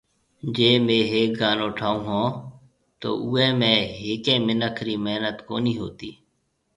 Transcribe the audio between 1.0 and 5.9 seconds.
ھيَََڪ گانو ٺاھونھونتو اوئي ۾ ھيَََڪي منک ري محنت ڪونھيَََ